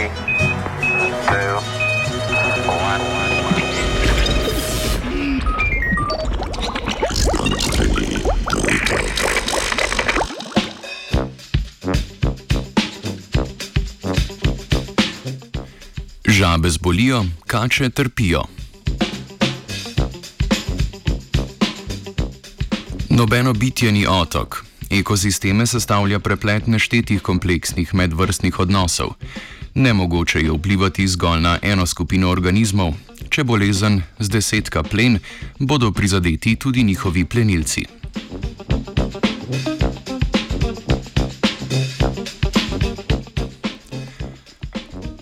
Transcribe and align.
Three, 0.00 0.08
two, 1.26 1.60
one. 2.68 3.00
Žabe 16.24 16.70
zbolijo, 16.70 17.24
kače 17.46 17.90
trpijo. 17.90 18.42
Nobeno 23.08 23.52
bitje 23.52 23.92
ni 23.92 24.06
otok. 24.06 24.64
Ekosisteme 24.90 25.66
sestavlja 25.66 26.18
preplet 26.18 26.66
neštetih 26.66 27.22
kompleksnih 27.22 27.94
medvrstnih 27.94 28.58
odnosov. 28.58 29.08
Nemogoče 29.74 30.40
je 30.40 30.52
vplivati 30.52 31.08
zgolj 31.08 31.40
na 31.40 31.58
eno 31.62 31.86
skupino 31.86 32.30
organizmov. 32.30 32.94
Če 33.30 33.44
bolezen 33.44 34.02
z 34.18 34.28
desetka 34.28 34.82
plen, 34.82 35.18
bodo 35.58 35.92
prizadeti 35.92 36.56
tudi 36.56 36.82
njihovi 36.82 37.24
plenilci. 37.24 37.84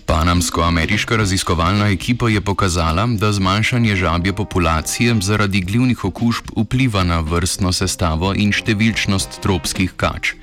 Panamsko-ameriška 0.05 1.15
raziskovalna 1.17 1.89
ekipa 1.89 2.29
je 2.29 2.41
pokazala, 2.41 3.07
da 3.07 3.31
zmanjšanje 3.31 3.95
žabje 3.95 4.33
populacije 4.33 5.15
zaradi 5.21 5.61
glivnih 5.61 6.05
okužb 6.05 6.49
vpliva 6.57 7.03
na 7.03 7.19
vrstno 7.19 7.71
sestavo 7.71 8.33
in 8.35 8.51
številčnost 8.51 9.39
tropskih 9.41 9.93
kač. 9.95 10.33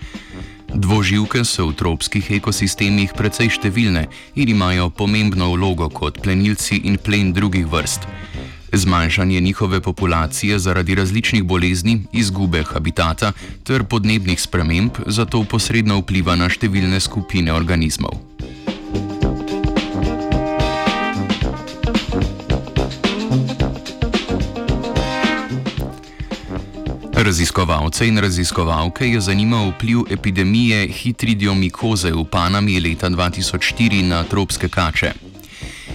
Dvoživke 0.74 1.44
so 1.44 1.68
v 1.70 1.76
tropskih 1.78 2.30
ekosistemih 2.40 3.14
precej 3.14 3.52
številne 3.54 4.06
in 4.34 4.50
imajo 4.50 4.90
pomembno 4.90 5.52
vlogo 5.54 5.86
kot 5.88 6.18
plenilci 6.24 6.82
in 6.84 6.98
plen 6.98 7.32
drugih 7.32 7.68
vrst. 7.70 8.08
Zmanjšanje 8.76 9.40
njihove 9.40 9.80
populacije 9.80 10.58
zaradi 10.58 10.94
različnih 10.94 11.44
bolezni, 11.44 12.02
izgube 12.12 12.64
habitata 12.66 13.32
ter 13.64 13.84
podnebnih 13.84 14.40
sprememb 14.40 14.98
zato 15.06 15.44
posredno 15.44 16.00
vpliva 16.02 16.34
na 16.36 16.50
številne 16.50 17.00
skupine 17.00 17.54
organizmov. 17.54 18.35
Raziskovalce 27.16 28.06
in 28.06 28.18
raziskovalke 28.18 29.06
je 29.08 29.20
zanimal 29.20 29.70
vpliv 29.70 29.98
epidemije 30.10 30.88
hitridiomikoze 30.88 32.10
v 32.12 32.24
Panami 32.24 32.80
leta 32.80 33.08
2004 33.08 34.02
na 34.02 34.24
tropske 34.24 34.68
kače. 34.68 35.12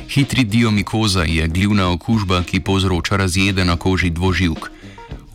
Hitridiomikoza 0.09 1.23
je 1.23 1.47
glivna 1.47 1.91
okužba, 1.91 2.43
ki 2.43 2.59
povzroča 2.59 3.15
razjede 3.15 3.65
na 3.65 3.75
koži 3.75 4.09
dvoživk. 4.09 4.69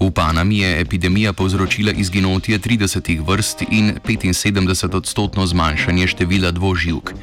V 0.01 0.11
Panami 0.11 0.59
je 0.59 0.81
epidemija 0.81 1.33
povzročila 1.33 1.93
izginotje 1.93 2.59
30 2.59 3.27
vrst 3.27 3.63
in 3.71 3.95
75 4.05 4.97
odstotno 4.97 5.47
zmanjšanje 5.47 6.07
števila 6.07 6.51
dvoživk. 6.51 7.15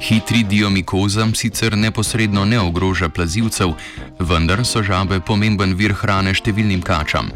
Hitridiomikoza 0.00 1.28
sicer 1.34 1.78
neposredno 1.78 2.44
ne 2.44 2.60
ogroža 2.60 3.08
plazivcev, 3.08 3.72
vendar 4.18 4.66
so 4.66 4.82
žabe 4.82 5.20
pomemben 5.20 5.74
vir 5.74 5.92
hrane 5.92 6.34
številnim 6.34 6.82
kačam. 6.82 7.32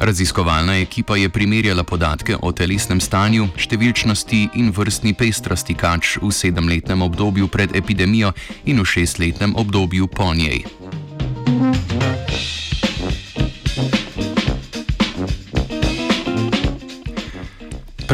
Raziskovalna 0.00 0.78
ekipa 0.80 1.16
je 1.16 1.28
primerjala 1.28 1.84
podatke 1.84 2.36
o 2.42 2.52
telesnem 2.52 3.00
stanju, 3.00 3.48
številčnosti 3.56 4.40
in 4.58 4.72
vrstni 4.74 5.14
pestrosti 5.14 5.74
kač 5.74 6.18
v 6.22 6.32
sedemletnem 6.34 7.02
obdobju 7.02 7.48
pred 7.48 7.76
epidemijo 7.76 8.34
in 8.64 8.82
v 8.82 8.86
šestletnem 8.86 9.56
obdobju 9.56 10.06
po 10.06 10.34
njej. 10.34 10.64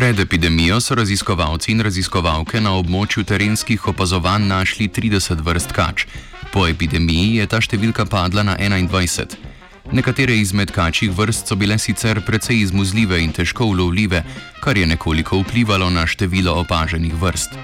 Pred 0.01 0.21
epidemijo 0.21 0.81
so 0.81 0.95
raziskovalci 0.95 1.73
in 1.73 1.83
raziskovalke 1.85 2.61
na 2.61 2.77
območju 2.79 3.25
terenskih 3.25 3.89
opazovanj 3.91 4.47
našli 4.49 4.89
30 4.89 5.43
vrst 5.45 5.75
kač. 5.77 6.07
Po 6.53 6.65
epidemiji 6.67 7.37
je 7.37 7.47
ta 7.51 7.61
številka 7.61 8.07
padla 8.07 8.47
na 8.47 8.57
21. 8.57 9.50
Nekatere 9.93 10.37
izmed 10.39 10.71
kačjih 10.71 11.11
vrst 11.19 11.49
so 11.51 11.57
bile 11.59 11.79
sicer 11.79 12.21
precej 12.27 12.61
izmuzljive 12.63 13.19
in 13.25 13.33
težko 13.33 13.65
ulovljive, 13.67 14.23
kar 14.63 14.79
je 14.79 14.87
nekoliko 14.87 15.41
vplivalo 15.41 15.91
na 15.91 16.07
število 16.07 16.55
opaženih 16.61 17.15
vrst. 17.23 17.59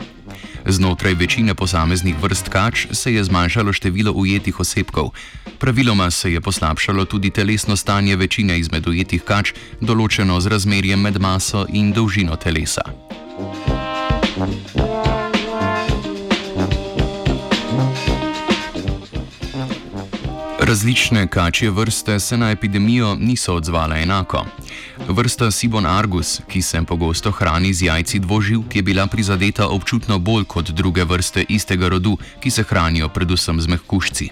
Znotraj 0.67 1.15
večine 1.15 1.55
posameznih 1.55 2.17
vrst 2.23 2.49
kač 2.49 2.87
se 2.91 3.15
je 3.15 3.25
zmanjšalo 3.25 3.73
število 3.73 4.13
ujetih 4.13 4.61
osebkov. 4.61 5.11
Praviloma 5.59 6.11
se 6.11 6.33
je 6.33 6.41
poslabšalo 6.41 7.05
tudi 7.05 7.31
telesno 7.31 7.77
stanje 7.77 8.17
večine 8.17 8.59
izmed 8.59 8.89
ujetih 8.89 9.23
kač, 9.23 9.55
določeno 9.81 10.41
z 10.41 10.51
razmerjem 10.51 11.01
med 11.01 11.21
maso 11.23 11.67
in 11.71 11.93
dolžino 11.93 12.37
telesa. 12.37 12.83
Različne 20.67 21.27
kačje 21.27 21.71
vrste 21.71 22.21
se 22.21 22.37
na 22.37 22.51
epidemijo 22.51 23.15
niso 23.15 23.55
odzvale 23.55 24.03
enako. 24.03 24.47
Vrsta 25.09 25.51
Sibon 25.51 25.87
argus, 25.87 26.41
ki 26.49 26.63
se 26.63 26.83
pogosto 26.83 27.31
hrani 27.31 27.75
z 27.75 27.83
jajci 27.83 28.19
dvoživk, 28.19 28.77
je 28.77 28.83
bila 28.83 29.07
prizadeta 29.07 29.69
občutno 29.69 30.19
bolj 30.19 30.45
kot 30.45 30.71
druge 30.71 31.05
vrste 31.05 31.45
istega 31.49 31.89
rodu, 31.89 32.19
ki 32.41 32.51
se 32.51 32.63
hranijo 32.63 33.09
predvsem 33.09 33.61
z 33.61 33.67
mehkušci. 33.67 34.29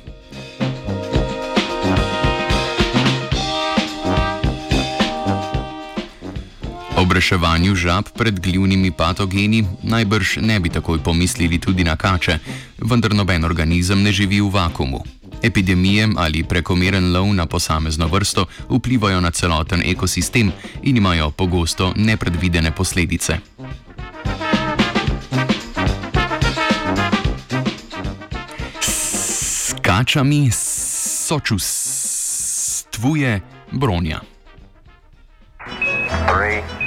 Ob 6.96 7.12
reševanju 7.12 7.74
žab 7.74 8.04
pred 8.18 8.40
glivnimi 8.40 8.90
patogeni 8.90 9.66
najbrž 9.82 10.36
ne 10.36 10.60
bi 10.60 10.68
takoj 10.68 10.98
pomislili 10.98 11.58
tudi 11.58 11.84
na 11.84 11.96
kače, 11.96 12.38
vendar 12.78 13.14
noben 13.14 13.44
organizem 13.44 14.02
ne 14.02 14.12
živi 14.12 14.40
v 14.40 14.50
vakumu. 14.50 15.23
Epidemije 15.44 16.08
ali 16.16 16.44
prekomeren 16.44 17.12
lov 17.12 17.34
na 17.34 17.46
posamezno 17.46 18.08
vrsto 18.08 18.46
vplivajo 18.68 19.20
na 19.20 19.30
celoten 19.30 19.82
ekosistem 19.84 20.52
in 20.82 20.96
imajo 20.96 21.30
pogosto 21.30 21.92
nepredvidene 21.96 22.70
posledice. 22.72 23.38
S 28.80 29.74
kačami 29.82 30.50
sočustvuje 31.26 31.80
bronja. 33.72 34.20
Three, 36.28 36.83